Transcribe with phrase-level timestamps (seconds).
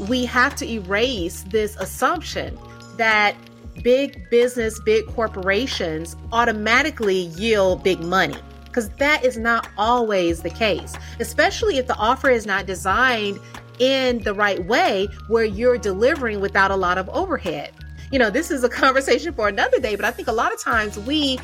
[0.00, 2.58] we have to erase this assumption
[2.96, 3.36] that
[3.82, 10.96] big business, big corporations automatically yield big money because that is not always the case,
[11.20, 13.38] especially if the offer is not designed
[13.78, 17.72] in the right way where you're delivering without a lot of overhead.
[18.10, 20.60] You know, this is a conversation for another day, but I think a lot of
[20.60, 21.38] times we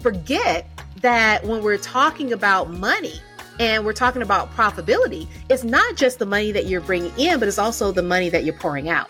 [0.00, 0.68] forget
[1.00, 3.20] that when we're talking about money,
[3.58, 7.48] and we're talking about profitability, it's not just the money that you're bringing in, but
[7.48, 9.08] it's also the money that you're pouring out.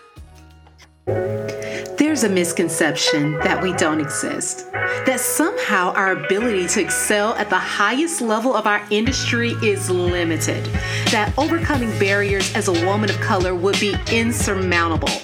[1.97, 7.57] There's a misconception that we don't exist, that somehow our ability to excel at the
[7.57, 10.65] highest level of our industry is limited,
[11.11, 15.21] that overcoming barriers as a woman of color would be insurmountable.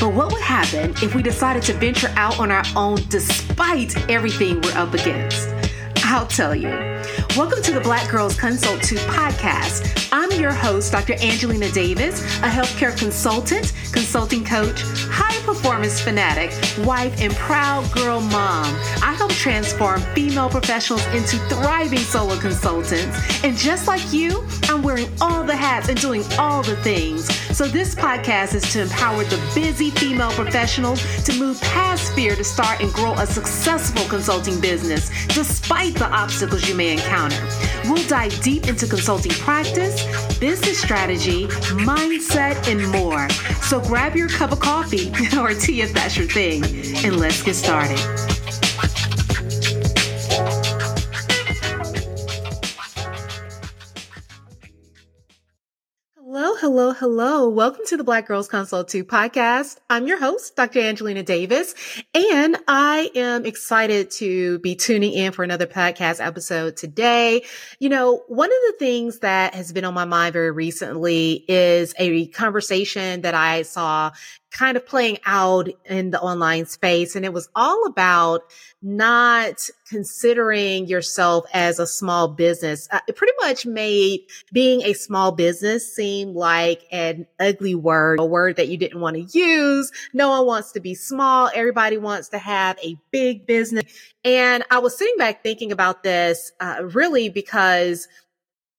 [0.00, 4.60] But what would happen if we decided to venture out on our own despite everything
[4.60, 5.48] we're up against?
[6.04, 6.70] I'll tell you.
[7.36, 10.08] Welcome to the Black Girls Consult 2 podcast.
[10.12, 11.14] I'm your host, Dr.
[11.20, 16.50] Angelina Davis, a healthcare consultant, consulting coach, high performance fanatic,
[16.84, 18.74] wife, and proud girl mom.
[19.02, 23.44] I help transform female professionals into thriving solo consultants.
[23.44, 27.28] And just like you, I'm wearing all the hats and doing all the things.
[27.58, 32.44] So this podcast is to empower the busy female professionals to move past fear to
[32.44, 37.44] start and grow a successful consulting business despite the obstacles you may encounter.
[37.86, 40.04] We'll dive deep into consulting practice,
[40.38, 41.48] business strategy,
[41.82, 43.28] mindset, and more.
[43.60, 46.62] So grab your cup of coffee or tea if that's your thing,
[47.04, 48.37] and let's get started.
[56.78, 57.48] Hello, hello.
[57.48, 59.78] Welcome to the Black Girls Consult 2 podcast.
[59.90, 60.78] I'm your host, Dr.
[60.78, 61.74] Angelina Davis,
[62.14, 67.42] and I am excited to be tuning in for another podcast episode today.
[67.80, 71.94] You know, one of the things that has been on my mind very recently is
[71.98, 74.12] a conversation that I saw
[74.50, 77.14] kind of playing out in the online space.
[77.14, 78.42] And it was all about
[78.80, 82.88] not considering yourself as a small business.
[82.90, 84.20] Uh, it pretty much made
[84.52, 89.16] being a small business seem like an ugly word, a word that you didn't want
[89.16, 89.92] to use.
[90.12, 91.50] No one wants to be small.
[91.54, 93.84] Everybody wants to have a big business.
[94.24, 98.08] And I was sitting back thinking about this, uh, really because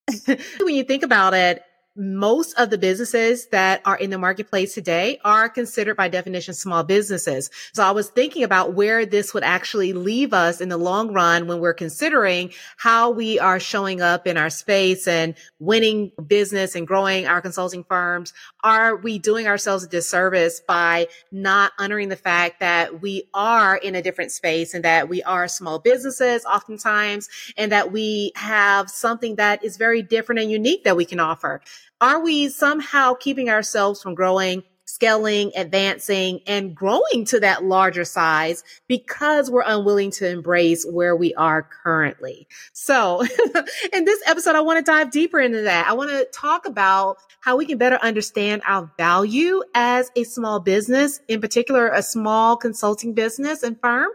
[0.25, 1.63] when you think about it,
[1.99, 6.81] most of the businesses that are in the marketplace today are considered by definition small
[6.81, 7.51] businesses.
[7.73, 11.47] So I was thinking about where this would actually leave us in the long run
[11.47, 16.87] when we're considering how we are showing up in our space and winning business and
[16.87, 18.33] growing our consulting firms.
[18.63, 23.95] Are we doing ourselves a disservice by not honoring the fact that we are in
[23.95, 27.27] a different space and that we are small businesses oftentimes
[27.57, 31.61] and that we have something that is very different and unique that we can offer?
[32.01, 38.63] Are we somehow keeping ourselves from growing, scaling, advancing, and growing to that larger size
[38.87, 42.47] because we're unwilling to embrace where we are currently?
[42.71, 43.21] So
[43.93, 45.87] in this episode, I want to dive deeper into that.
[45.89, 50.61] I want to talk about how we can better understand our value as a small
[50.61, 54.07] business, in particular, a small consulting business and firm,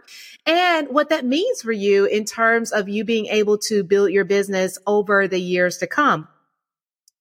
[0.47, 4.25] and what that means for you in terms of you being able to build your
[4.25, 6.27] business over the years to come.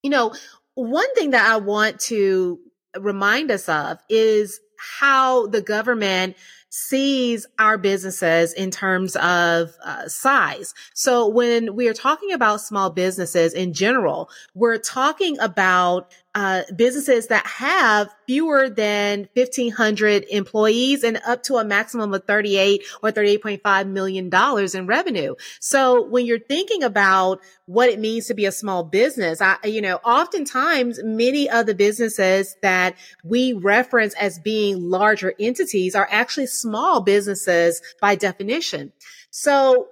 [0.05, 0.35] You know,
[0.75, 2.59] one thing that I want to
[2.99, 6.37] remind us of is how the government
[6.77, 10.75] sees our businesses in terms of uh, size.
[10.93, 17.29] So when we are talking about small businesses in general, we're talking about uh, businesses
[17.29, 23.89] that have fewer than 1500 employees and up to a maximum of 38 or 38.5
[23.89, 25.37] million dollars in revenue.
[25.61, 29.81] So when you're thinking about what it means to be a small business, I, you
[29.81, 36.47] know, oftentimes many of the businesses that we reference as being larger entities are actually
[36.65, 38.91] small businesses by definition.
[39.31, 39.89] So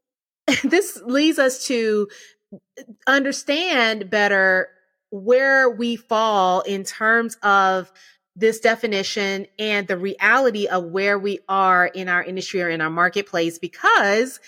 [0.64, 2.08] this leads us to
[3.06, 4.68] understand better
[5.10, 7.90] where we fall in terms of
[8.36, 12.90] this definition and the reality of where we are in our industry or in our
[12.90, 14.40] marketplace because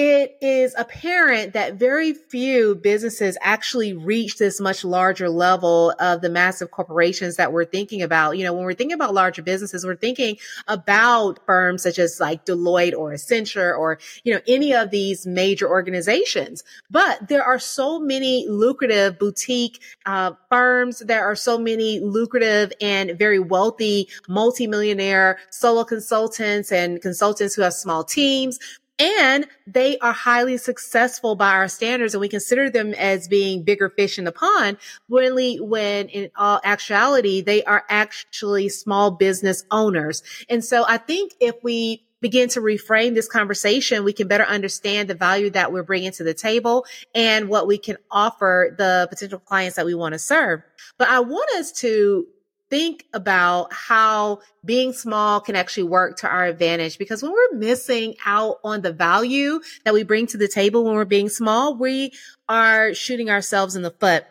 [0.00, 6.28] it is apparent that very few businesses actually reach this much larger level of the
[6.28, 8.38] massive corporations that we're thinking about.
[8.38, 10.36] You know, when we're thinking about larger businesses, we're thinking
[10.68, 15.68] about firms such as like Deloitte or Accenture or, you know, any of these major
[15.68, 16.62] organizations.
[16.88, 21.00] But there are so many lucrative boutique uh, firms.
[21.00, 27.74] There are so many lucrative and very wealthy multimillionaire solo consultants and consultants who have
[27.74, 28.60] small teams
[28.98, 33.88] and they are highly successful by our standards and we consider them as being bigger
[33.88, 34.76] fish in the pond
[35.08, 41.32] really when in all actuality they are actually small business owners and so i think
[41.40, 45.82] if we begin to reframe this conversation, we can better understand the value that we're
[45.82, 46.84] bringing to the table
[47.14, 50.62] and what we can offer the potential clients that we want to serve.
[50.98, 52.26] But I want us to
[52.70, 58.14] think about how being small can actually work to our advantage because when we're missing
[58.26, 62.12] out on the value that we bring to the table when we're being small, we
[62.48, 64.24] are shooting ourselves in the foot.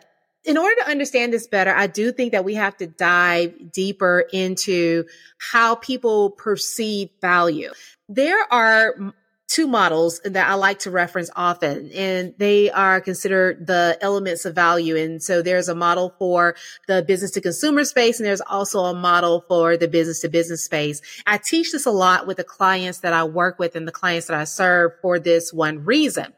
[0.44, 4.24] In order to understand this better, I do think that we have to dive deeper
[4.32, 5.04] into
[5.38, 7.70] how people perceive value.
[8.08, 9.12] There are
[9.48, 14.54] two models that I like to reference often, and they are considered the elements of
[14.54, 14.94] value.
[14.94, 16.54] And so there's a model for
[16.86, 20.64] the business to consumer space, and there's also a model for the business to business
[20.64, 21.00] space.
[21.26, 24.26] I teach this a lot with the clients that I work with and the clients
[24.26, 26.34] that I serve for this one reason.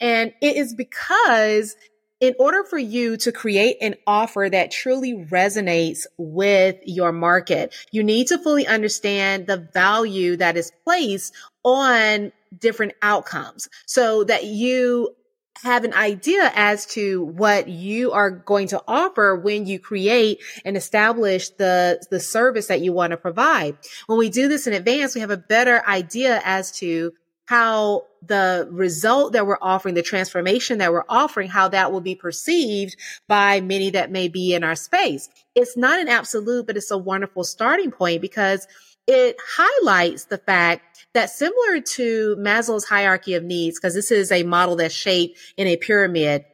[0.00, 1.76] And it is because
[2.20, 8.02] in order for you to create an offer that truly resonates with your market, you
[8.02, 11.34] need to fully understand the value that is placed
[11.64, 15.14] on different outcomes so that you
[15.62, 20.76] have an idea as to what you are going to offer when you create and
[20.76, 23.76] establish the, the service that you want to provide.
[24.06, 27.12] When we do this in advance, we have a better idea as to
[27.46, 32.14] how the result that we're offering, the transformation that we're offering, how that will be
[32.14, 32.96] perceived
[33.28, 35.28] by many that may be in our space.
[35.54, 38.66] It's not an absolute, but it's a wonderful starting point because
[39.06, 44.42] it highlights the fact that similar to Maslow's hierarchy of needs, because this is a
[44.42, 46.44] model that's shaped in a pyramid,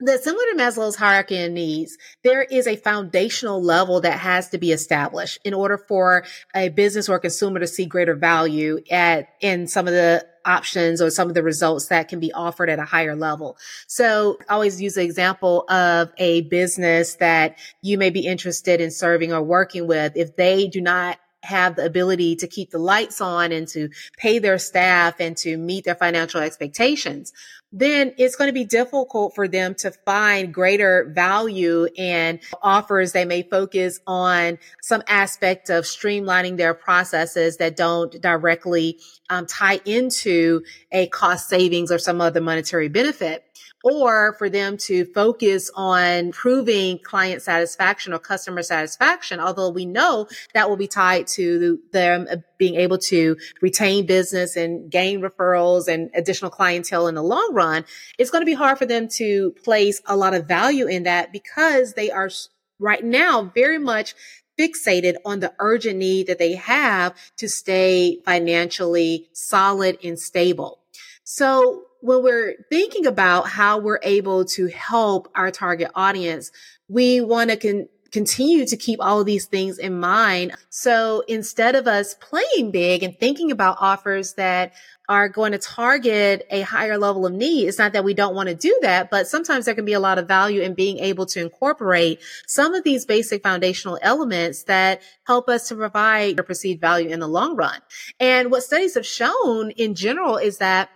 [0.00, 4.58] that similar to Maslow's hierarchy of needs, there is a foundational level that has to
[4.58, 6.24] be established in order for
[6.54, 11.10] a business or consumer to see greater value at in some of the options or
[11.10, 13.58] some of the results that can be offered at a higher level.
[13.86, 18.90] So I always use the example of a business that you may be interested in
[18.90, 20.16] serving or working with.
[20.16, 23.88] If they do not have the ability to keep the lights on and to
[24.18, 27.32] pay their staff and to meet their financial expectations,
[27.72, 33.12] then it's going to be difficult for them to find greater value and offers.
[33.12, 38.98] They may focus on some aspect of streamlining their processes that don't directly
[39.28, 43.44] um, tie into a cost savings or some other monetary benefit
[43.82, 49.40] or for them to focus on proving client satisfaction or customer satisfaction.
[49.40, 52.26] Although we know that will be tied to them
[52.58, 57.84] being able to retain business and gain referrals and additional clientele in the long run.
[58.18, 61.32] It's going to be hard for them to place a lot of value in that
[61.32, 62.30] because they are
[62.78, 64.14] right now very much
[64.58, 70.80] fixated on the urgent need that they have to stay financially solid and stable.
[71.24, 76.50] So when we're thinking about how we're able to help our target audience,
[76.88, 80.52] we want to con- continue to keep all of these things in mind.
[80.68, 84.72] So instead of us playing big and thinking about offers that
[85.08, 88.48] are going to target a higher level of need, it's not that we don't want
[88.48, 91.26] to do that, but sometimes there can be a lot of value in being able
[91.26, 96.80] to incorporate some of these basic foundational elements that help us to provide or perceived
[96.80, 97.80] value in the long run.
[98.20, 100.90] And what studies have shown in general is that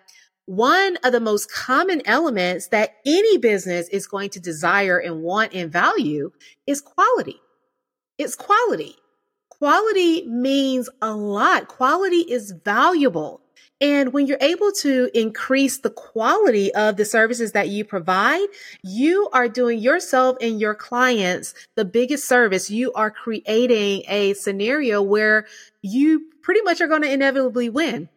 [0.47, 5.55] one of the most common elements that any business is going to desire and want
[5.55, 6.31] and value
[6.67, 7.41] is quality.
[8.19, 8.97] It's quality.
[9.49, 11.69] Quality means a lot.
[11.69, 13.41] Quality is valuable.
[13.81, 18.47] And when you're able to increase the quality of the services that you provide,
[18.83, 22.71] you are doing yourself and your clients the biggest service.
[22.71, 25.47] You are creating a scenario where
[25.83, 28.09] you pretty much are going to inevitably win.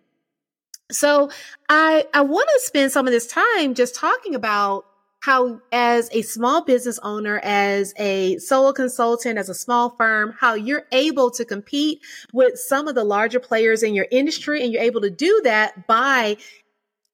[0.91, 1.29] So
[1.69, 4.85] I, I want to spend some of this time just talking about
[5.19, 10.53] how as a small business owner, as a solo consultant, as a small firm, how
[10.53, 11.99] you're able to compete
[12.31, 14.63] with some of the larger players in your industry.
[14.63, 16.37] And you're able to do that by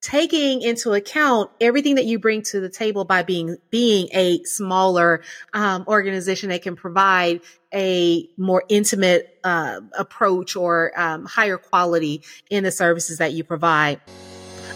[0.04, 5.24] taking into account everything that you bring to the table by being being a smaller
[5.54, 7.40] um, organization that can provide
[7.74, 14.02] a more intimate uh, approach or um, higher quality in the services that you provide.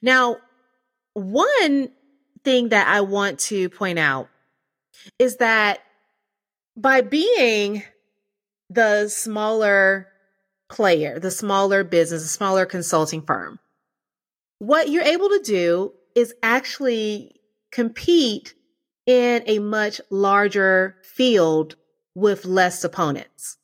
[0.02, 0.38] Now,
[1.14, 1.90] one
[2.44, 4.30] thing that I want to point out
[5.20, 5.82] is that
[6.76, 7.84] by being
[8.72, 10.08] the smaller
[10.70, 13.60] player, the smaller business, the smaller consulting firm,
[14.58, 17.40] what you're able to do is actually
[17.72, 18.56] compete
[19.06, 21.76] in a much larger field
[22.16, 23.58] with less opponents.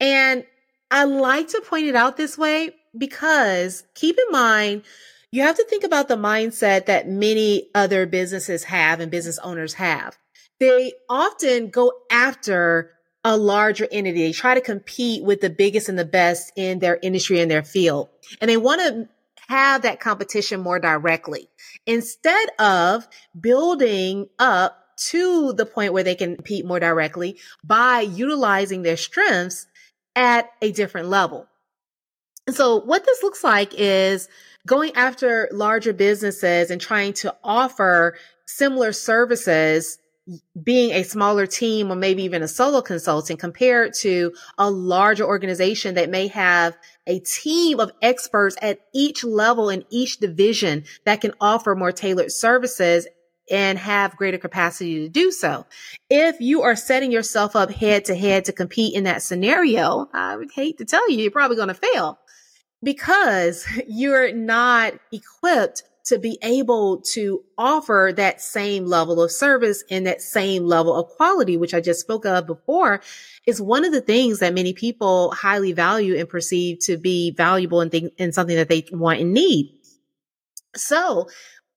[0.00, 0.44] And
[0.90, 4.82] I like to point it out this way because keep in mind,
[5.30, 9.74] you have to think about the mindset that many other businesses have and business owners
[9.74, 10.16] have.
[10.58, 12.92] They often go after
[13.24, 14.22] a larger entity.
[14.22, 17.62] They try to compete with the biggest and the best in their industry and their
[17.62, 18.08] field.
[18.40, 19.08] And they want to
[19.48, 21.48] have that competition more directly
[21.86, 28.82] instead of building up to the point where they can compete more directly by utilizing
[28.82, 29.66] their strengths
[30.16, 31.46] at a different level.
[32.50, 34.28] So what this looks like is
[34.66, 39.98] going after larger businesses and trying to offer similar services
[40.62, 45.94] being a smaller team or maybe even a solo consultant compared to a larger organization
[45.94, 51.32] that may have a team of experts at each level in each division that can
[51.40, 53.06] offer more tailored services
[53.50, 55.64] and have greater capacity to do so.
[56.10, 60.36] If you are setting yourself up head to head to compete in that scenario, I
[60.36, 62.18] would hate to tell you, you're probably going to fail
[62.82, 70.06] because you're not equipped to be able to offer that same level of service and
[70.06, 73.00] that same level of quality, which I just spoke of before,
[73.46, 77.80] is one of the things that many people highly value and perceive to be valuable
[77.80, 79.74] and, think, and something that they want and need.
[80.74, 81.28] So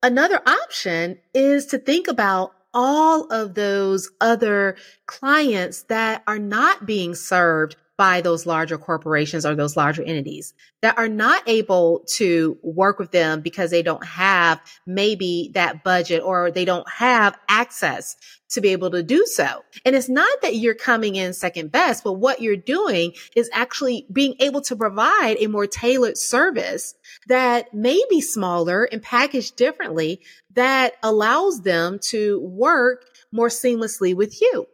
[0.01, 7.15] another option is to think about all of those other clients that are not being
[7.15, 12.97] served by those larger corporations or those larger entities that are not able to work
[12.97, 18.15] with them because they don't have maybe that budget or they don't have access
[18.49, 19.63] to be able to do so.
[19.85, 24.07] And it's not that you're coming in second best, but what you're doing is actually
[24.11, 26.95] being able to provide a more tailored service
[27.27, 30.21] that may be smaller and packaged differently
[30.55, 34.65] that allows them to work more seamlessly with you.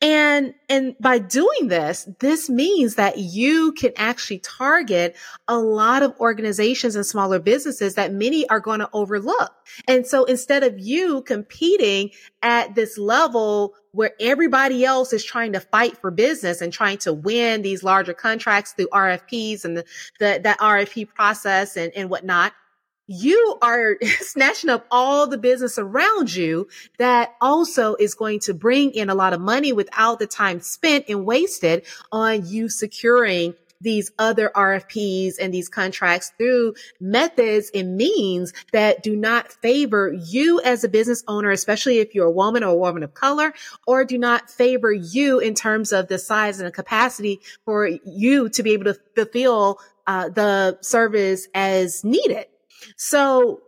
[0.00, 5.16] And, and by doing this, this means that you can actually target
[5.48, 9.52] a lot of organizations and smaller businesses that many are going to overlook.
[9.88, 12.10] And so instead of you competing
[12.42, 17.12] at this level where everybody else is trying to fight for business and trying to
[17.12, 19.84] win these larger contracts through RFPs and the,
[20.18, 22.52] the that RFP process and, and whatnot,
[23.12, 28.92] you are snatching up all the business around you that also is going to bring
[28.92, 34.12] in a lot of money without the time spent and wasted on you securing these
[34.18, 40.84] other RFPs and these contracts through methods and means that do not favor you as
[40.84, 43.52] a business owner, especially if you're a woman or a woman of color,
[43.86, 48.48] or do not favor you in terms of the size and the capacity for you
[48.50, 52.46] to be able to fulfill uh, the service as needed.
[52.96, 53.60] So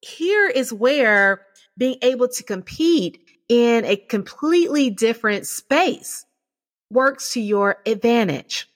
[0.00, 1.42] here is where
[1.78, 6.24] being able to compete in a completely different space
[6.90, 8.68] works to your advantage.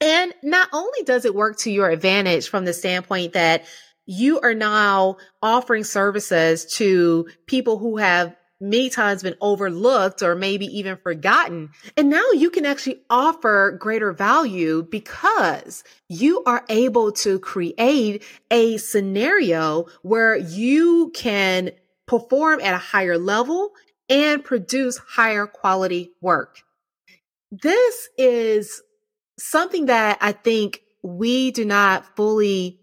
[0.00, 3.64] And not only does it work to your advantage from the standpoint that
[4.04, 10.66] you are now offering services to people who have many times been overlooked or maybe
[10.66, 11.70] even forgotten.
[11.96, 18.76] And now you can actually offer greater value because you are able to create a
[18.78, 21.72] scenario where you can
[22.06, 23.72] perform at a higher level
[24.08, 26.62] and produce higher quality work.
[27.50, 28.82] This is
[29.38, 32.81] something that I think we do not fully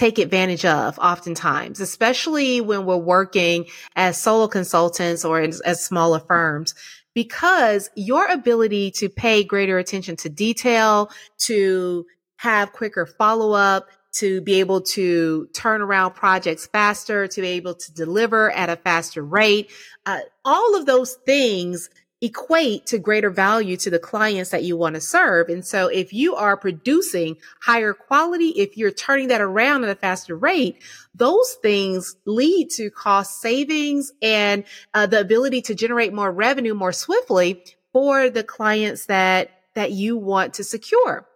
[0.00, 3.66] take advantage of oftentimes, especially when we're working
[3.96, 6.74] as solo consultants or as, as smaller firms
[7.14, 14.40] because your ability to pay greater attention to detail, to have quicker follow up, to
[14.40, 19.22] be able to turn around projects faster, to be able to deliver at a faster
[19.22, 19.70] rate.
[20.06, 21.90] Uh, all of those things
[22.22, 25.48] equate to greater value to the clients that you want to serve.
[25.48, 29.94] And so if you are producing higher quality, if you're turning that around at a
[29.94, 30.82] faster rate,
[31.14, 36.92] those things lead to cost savings and uh, the ability to generate more revenue more
[36.92, 41.26] swiftly for the clients that, that you want to secure.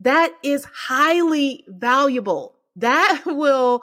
[0.00, 3.82] That is highly valuable that will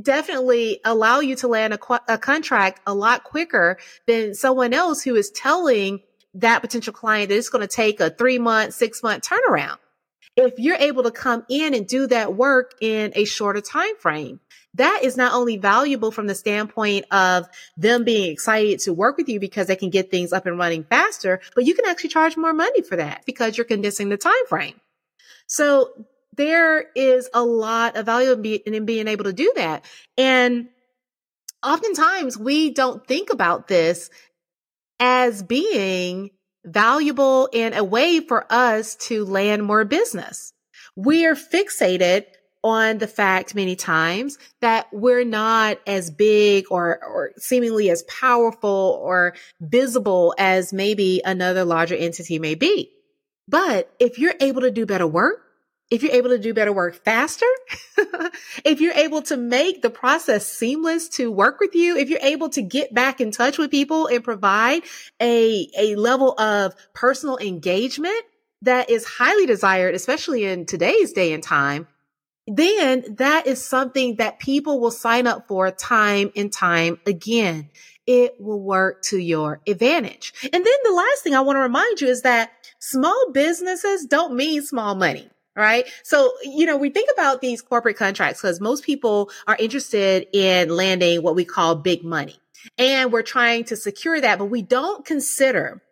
[0.00, 5.14] definitely allow you to land a, a, contract a lot quicker than someone else who
[5.14, 6.00] is telling
[6.34, 9.78] that potential client that it's going to take a three month, six month turnaround.
[10.34, 14.40] If you're able to come in and do that work in a shorter time frame,
[14.74, 17.46] that is not only valuable from the standpoint of
[17.76, 20.84] them being excited to work with you because they can get things up and running
[20.84, 24.46] faster, but you can actually charge more money for that because you're condensing the time
[24.48, 24.80] frame.
[25.46, 29.84] So there is a lot of value in, be, in being able to do that.
[30.16, 30.68] And
[31.64, 34.10] oftentimes we don't think about this
[34.98, 36.30] as being
[36.64, 40.52] valuable and a way for us to land more business.
[40.96, 42.24] We're fixated
[42.64, 49.00] on the fact many times that we're not as big or, or seemingly as powerful
[49.02, 52.90] or visible as maybe another larger entity may be.
[53.48, 55.40] But if you're able to do better work,
[55.92, 57.44] if you're able to do better work faster,
[58.64, 62.48] if you're able to make the process seamless to work with you, if you're able
[62.48, 64.84] to get back in touch with people and provide
[65.20, 68.22] a, a level of personal engagement
[68.62, 71.86] that is highly desired, especially in today's day and time,
[72.46, 77.68] then that is something that people will sign up for time and time again.
[78.06, 80.32] It will work to your advantage.
[80.42, 84.34] And then the last thing I want to remind you is that small businesses don't
[84.34, 85.86] mean small money right?
[86.02, 90.70] So, you know, we think about these corporate contracts because most people are interested in
[90.70, 92.38] landing what we call big money.
[92.78, 95.82] And we're trying to secure that, but we don't consider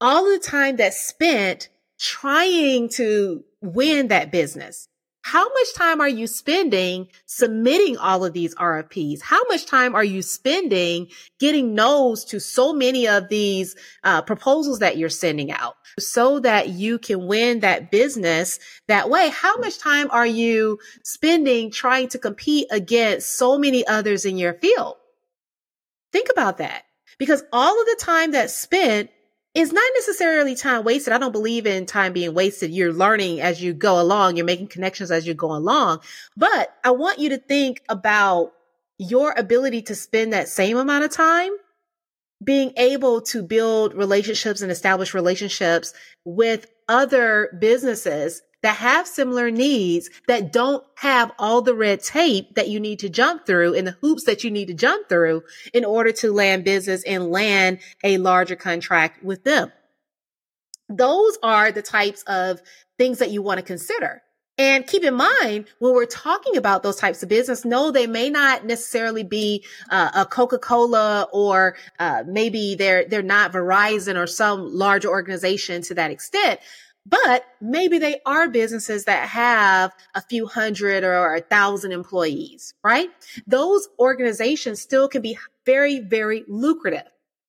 [0.00, 4.88] all the time that's spent trying to win that business.
[5.26, 9.22] How much time are you spending submitting all of these RFPs?
[9.22, 11.08] How much time are you spending
[11.40, 16.68] getting no's to so many of these uh, proposals that you're sending out so that
[16.68, 19.30] you can win that business that way?
[19.30, 24.52] How much time are you spending trying to compete against so many others in your
[24.52, 24.96] field?
[26.12, 26.82] Think about that
[27.18, 29.08] because all of the time that's spent
[29.54, 31.12] is not necessarily time wasted.
[31.12, 32.72] I don't believe in time being wasted.
[32.72, 34.36] You're learning as you go along.
[34.36, 36.00] You're making connections as you go along.
[36.36, 38.52] But I want you to think about
[38.98, 41.52] your ability to spend that same amount of time
[42.42, 50.08] being able to build relationships and establish relationships with other businesses that have similar needs
[50.26, 53.96] that don't have all the red tape that you need to jump through and the
[54.00, 55.42] hoops that you need to jump through
[55.74, 59.70] in order to land business and land a larger contract with them.
[60.88, 62.62] Those are the types of
[62.96, 64.22] things that you want to consider.
[64.56, 68.30] And keep in mind when we're talking about those types of business, no, they may
[68.30, 74.72] not necessarily be uh, a Coca-Cola or uh, maybe they're they're not Verizon or some
[74.72, 76.60] large organization to that extent.
[77.06, 83.10] But maybe they are businesses that have a few hundred or a thousand employees, right?
[83.46, 87.06] Those organizations still can be very, very lucrative.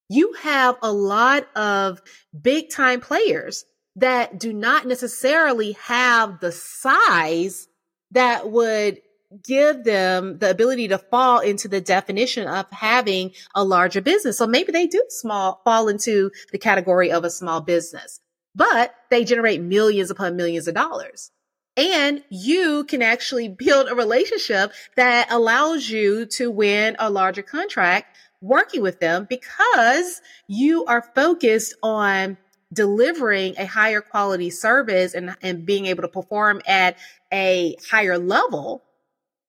[0.10, 2.02] You have a lot of
[2.40, 3.66] big time players
[3.96, 7.68] that do not necessarily have the size
[8.12, 9.02] that would
[9.44, 14.38] give them the ability to fall into the definition of having a larger business.
[14.38, 18.20] So maybe they do small fall into the category of a small business
[18.56, 21.32] but they generate millions upon millions of dollars.
[21.78, 28.16] And you can actually build a relationship that allows you to win a larger contract
[28.42, 32.38] working with them because you are focused on
[32.72, 36.98] delivering a higher quality service and, and being able to perform at
[37.32, 38.84] a higher level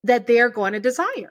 [0.04, 1.30] that they're going to desire.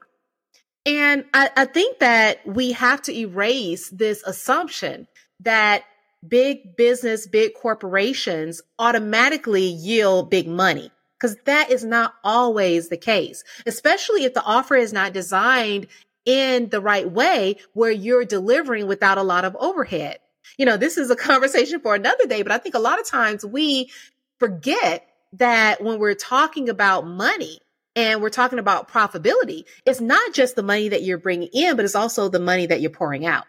[0.85, 5.07] And I, I think that we have to erase this assumption
[5.41, 5.83] that
[6.29, 13.43] big business, big corporations automatically yield big money because that is not always the case,
[13.65, 15.87] especially if the offer is not designed
[16.25, 20.19] in the right way where you're delivering without a lot of overhead.
[20.57, 23.07] You know, this is a conversation for another day, but I think a lot of
[23.07, 23.91] times we
[24.39, 27.59] forget that when we're talking about money,
[27.95, 31.85] and we're talking about profitability, it's not just the money that you're bringing in, but
[31.85, 33.45] it's also the money that you're pouring out.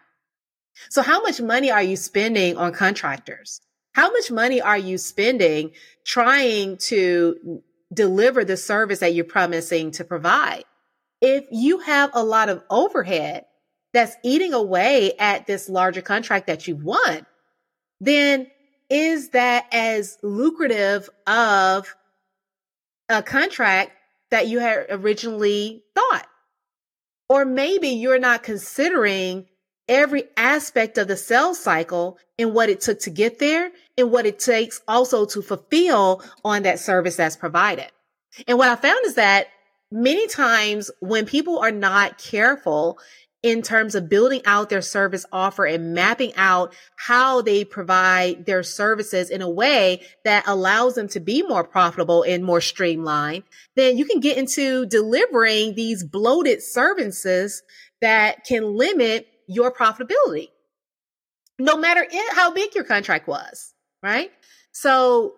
[0.90, 3.60] So how much money are you spending on contractors?
[3.92, 5.72] How much money are you spending
[6.04, 7.62] trying to
[7.92, 10.64] deliver the service that you're promising to provide?
[11.22, 13.46] If you have a lot of overhead
[13.94, 17.24] that's eating away at this larger contract that you've won,
[18.00, 18.48] then
[18.90, 21.94] is that as lucrative of
[23.08, 23.92] a contract
[24.30, 26.26] that you had originally thought?
[27.28, 29.46] Or maybe you're not considering
[29.88, 34.26] every aspect of the sales cycle and what it took to get there and what
[34.26, 37.90] it takes also to fulfill on that service that's provided.
[38.46, 39.48] And what I found is that
[39.90, 42.98] many times when people are not careful
[43.42, 48.64] in terms of building out their service offer and mapping out how they provide their
[48.64, 53.44] services in a way that allows them to be more profitable and more streamlined,
[53.76, 57.62] then you can get into delivering these bloated services
[58.00, 60.48] that can limit your profitability,
[61.58, 64.30] no matter how big your contract was, right?
[64.72, 65.34] So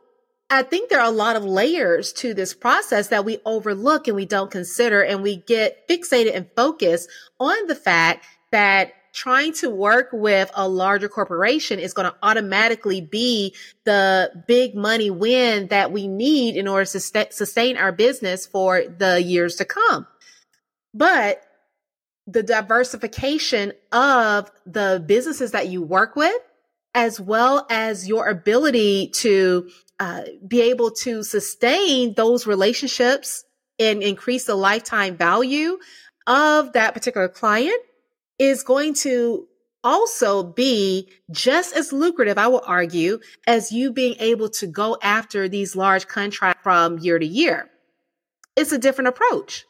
[0.51, 4.17] I think there are a lot of layers to this process that we overlook and
[4.17, 9.69] we don't consider and we get fixated and focused on the fact that trying to
[9.69, 15.93] work with a larger corporation is going to automatically be the big money win that
[15.93, 20.07] we need in order to sustain our business for the years to come.
[20.95, 21.43] But
[22.29, 26.37] the diversification of the businesses that you work with,
[26.95, 33.45] as well as your ability to uh, be able to sustain those relationships
[33.79, 35.79] and increase the lifetime value
[36.27, 37.81] of that particular client
[38.39, 39.47] is going to
[39.83, 45.49] also be just as lucrative, I will argue, as you being able to go after
[45.49, 47.71] these large contracts from year to year.
[48.55, 49.65] It's a different approach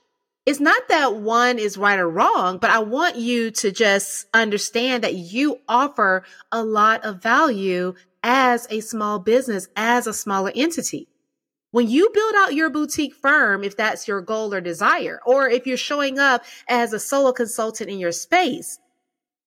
[0.49, 5.05] it's not that one is right or wrong, but I want you to just understand
[5.05, 11.07] that you offer a lot of value as a small business, as a smaller entity.
[11.71, 15.67] When you build out your boutique firm, if that's your goal or desire, or if
[15.67, 18.79] you're showing up as a solo consultant in your space,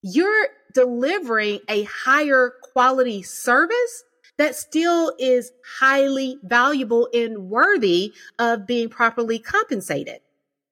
[0.03, 4.03] you're delivering a higher quality service
[4.37, 10.19] that still is highly valuable and worthy of being properly compensated.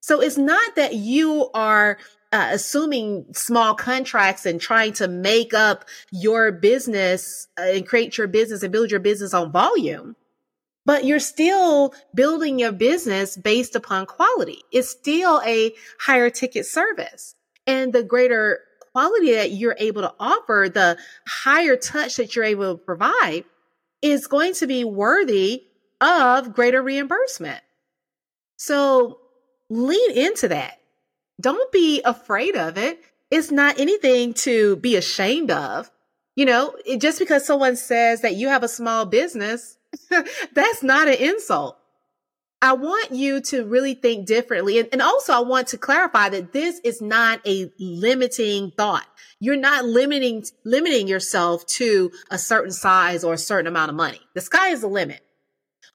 [0.02, 1.98] So it's not that you are
[2.32, 8.28] uh, assuming small contracts and trying to make up your business uh, and create your
[8.28, 10.16] business and build your business on volume.
[10.86, 14.64] But you're still building your business based upon quality.
[14.72, 17.36] It's still a higher ticket service.
[17.68, 22.78] And the greater quality that you're able to offer, the higher touch that you're able
[22.78, 23.44] to provide
[24.02, 25.64] is going to be worthy
[26.02, 27.62] of greater reimbursement.
[28.58, 29.20] So
[29.70, 30.80] lean into that.
[31.40, 33.02] Don't be afraid of it.
[33.32, 35.92] It's not anything to be ashamed of.
[36.36, 39.78] You know, it, just because someone says that you have a small business,
[40.54, 41.78] that's not an insult.
[42.62, 44.80] I want you to really think differently.
[44.80, 49.06] And, and, also I want to clarify that this is not a limiting thought.
[49.40, 54.20] You're not limiting, limiting yourself to a certain size or a certain amount of money.
[54.36, 55.22] The sky is the limit.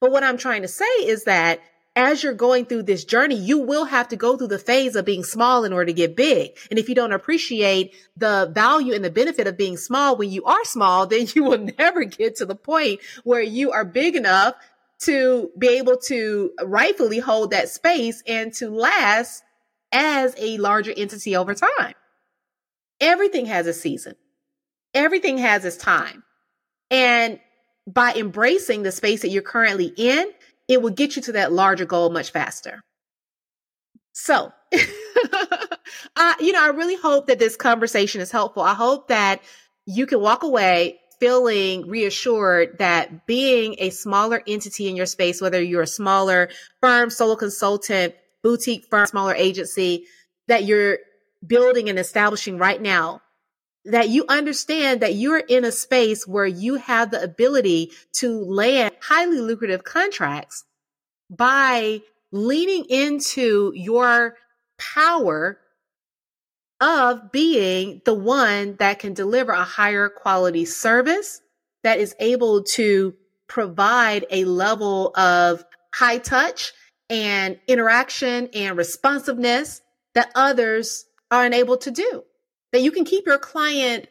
[0.00, 1.60] But what I'm trying to say is that
[1.96, 5.04] as you're going through this journey, you will have to go through the phase of
[5.04, 6.56] being small in order to get big.
[6.70, 10.44] And if you don't appreciate the value and the benefit of being small when you
[10.44, 14.54] are small, then you will never get to the point where you are big enough
[15.00, 19.42] to be able to rightfully hold that space and to last
[19.92, 21.94] as a larger entity over time.
[23.00, 24.14] Everything has a season.
[24.94, 26.22] Everything has its time.
[26.90, 27.38] And
[27.86, 30.32] by embracing the space that you're currently in,
[30.68, 32.82] it will get you to that larger goal much faster.
[34.12, 34.52] So,
[36.16, 38.62] uh, you know, I really hope that this conversation is helpful.
[38.62, 39.42] I hope that
[39.86, 45.62] you can walk away feeling reassured that being a smaller entity in your space, whether
[45.62, 46.48] you're a smaller
[46.80, 50.04] firm, solo consultant, boutique firm, smaller agency,
[50.48, 50.98] that you're
[51.46, 53.20] building and establishing right now
[53.84, 58.94] that you understand that you're in a space where you have the ability to land
[59.02, 60.64] highly lucrative contracts
[61.30, 62.00] by
[62.32, 64.36] leaning into your
[64.78, 65.58] power
[66.80, 71.40] of being the one that can deliver a higher quality service
[71.82, 73.14] that is able to
[73.46, 76.72] provide a level of high touch
[77.08, 79.82] and interaction and responsiveness
[80.14, 82.24] that others are unable to do
[82.74, 84.08] that you can keep your client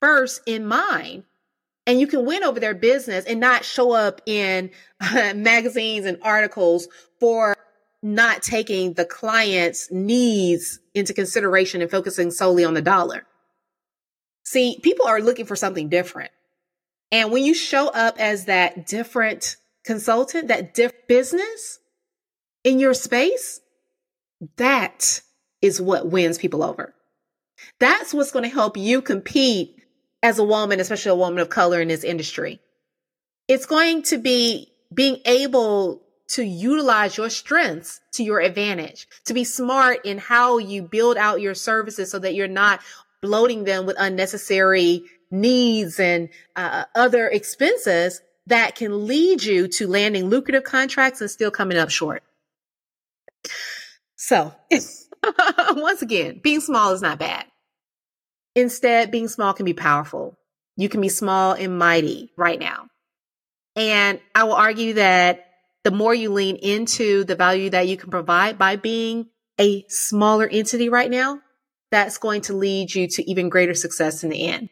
[0.00, 1.24] first in mind
[1.86, 6.16] and you can win over their business and not show up in uh, magazines and
[6.22, 6.88] articles
[7.20, 7.54] for
[8.02, 13.26] not taking the client's needs into consideration and focusing solely on the dollar.
[14.42, 16.30] See, people are looking for something different.
[17.12, 21.78] And when you show up as that different consultant, that different business
[22.64, 23.60] in your space,
[24.56, 25.20] that
[25.60, 26.94] is what wins people over.
[27.78, 29.76] That's what's going to help you compete
[30.22, 32.60] as a woman, especially a woman of color in this industry.
[33.48, 39.44] It's going to be being able to utilize your strengths to your advantage, to be
[39.44, 42.80] smart in how you build out your services so that you're not
[43.20, 50.26] bloating them with unnecessary needs and uh, other expenses that can lead you to landing
[50.26, 52.22] lucrative contracts and still coming up short.
[54.16, 54.54] So,
[55.72, 57.44] once again, being small is not bad.
[58.54, 60.36] Instead, being small can be powerful.
[60.76, 62.86] You can be small and mighty right now.
[63.76, 65.46] And I will argue that
[65.84, 69.26] the more you lean into the value that you can provide by being
[69.58, 71.40] a smaller entity right now,
[71.90, 74.68] that's going to lead you to even greater success in the end.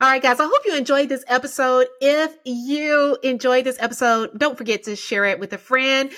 [0.00, 1.88] All right, guys, I hope you enjoyed this episode.
[2.00, 6.10] If you enjoyed this episode, don't forget to share it with a friend.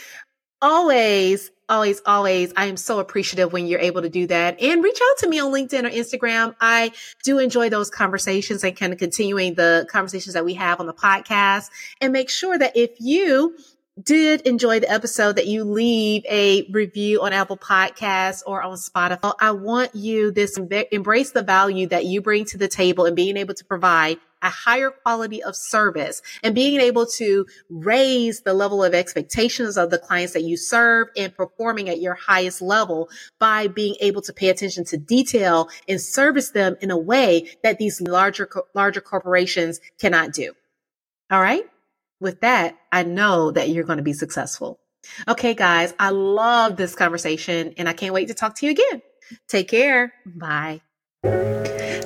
[0.60, 4.98] Always, always, always, I am so appreciative when you're able to do that and reach
[5.10, 6.54] out to me on LinkedIn or Instagram.
[6.60, 10.86] I do enjoy those conversations and kind of continuing the conversations that we have on
[10.86, 13.56] the podcast and make sure that if you
[14.02, 19.34] did enjoy the episode that you leave a review on Apple Podcasts or on Spotify.
[19.40, 23.36] I want you this embrace the value that you bring to the table and being
[23.36, 28.84] able to provide a higher quality of service and being able to raise the level
[28.84, 33.08] of expectations of the clients that you serve and performing at your highest level
[33.40, 37.78] by being able to pay attention to detail and service them in a way that
[37.78, 40.52] these larger, larger corporations cannot do.
[41.30, 41.64] All right
[42.20, 44.80] with that, I know that you're going to be successful.
[45.28, 49.02] Okay, guys, I love this conversation and I can't wait to talk to you again.
[49.48, 50.12] Take care.
[50.26, 50.80] Bye.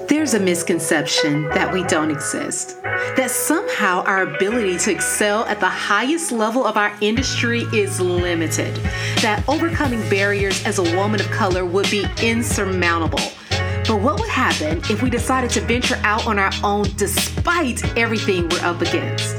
[0.08, 5.68] There's a misconception that we don't exist, that somehow our ability to excel at the
[5.68, 8.74] highest level of our industry is limited,
[9.20, 13.20] that overcoming barriers as a woman of color would be insurmountable.
[13.86, 18.48] But what would happen if we decided to venture out on our own despite everything
[18.48, 19.36] we're up against?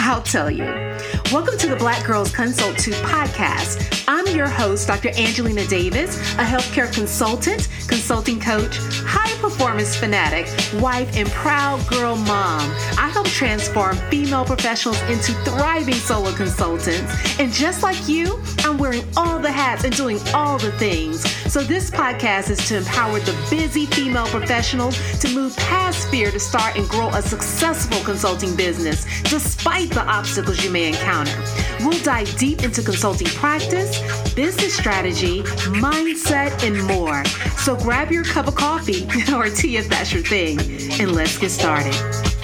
[0.00, 0.95] I'll tell you.
[1.32, 4.04] Welcome to the Black Girls Consult 2 podcast.
[4.08, 5.08] I'm your host, Dr.
[5.10, 10.46] Angelina Davis, a healthcare consultant, consulting coach, high performance fanatic,
[10.80, 12.70] wife, and proud girl mom.
[12.98, 17.12] I help transform female professionals into thriving solo consultants.
[17.38, 21.28] And just like you, I'm wearing all the hats and doing all the things.
[21.52, 26.40] So this podcast is to empower the busy female professionals to move past fear to
[26.40, 31.42] start and grow a successful consulting business despite the obstacles you may encounter.
[31.80, 34.00] We'll dive deep into consulting practice,
[34.34, 35.42] business strategy,
[35.80, 37.24] mindset, and more.
[37.56, 40.58] So grab your cup of coffee or tea if that's your thing,
[41.00, 42.35] and let's get started.